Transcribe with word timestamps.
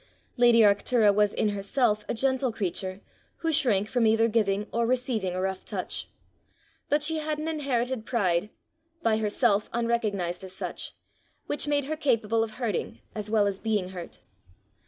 Lady 0.35 0.61
Arctura 0.61 1.13
was 1.13 1.31
in 1.31 1.49
herself 1.49 2.03
a 2.09 2.15
gentle 2.15 2.51
creature 2.51 3.01
who 3.41 3.51
shrank 3.51 3.87
from 3.87 4.07
either 4.07 4.27
giving 4.27 4.65
or 4.73 4.87
receiving 4.87 5.35
a 5.35 5.39
rough 5.39 5.63
touch; 5.63 6.09
but 6.89 7.03
she 7.03 7.17
had 7.19 7.37
an 7.37 7.47
inherited 7.47 8.03
pride, 8.03 8.49
by 9.03 9.17
herself 9.17 9.69
unrecognized 9.71 10.43
as 10.43 10.53
such, 10.53 10.95
which 11.45 11.67
made 11.67 11.85
her 11.85 11.95
capable 11.95 12.43
of 12.43 12.53
hurting 12.55 12.97
as 13.13 13.29
well 13.29 13.45
as 13.45 13.59
being 13.59 13.89
hurt. 13.89 14.17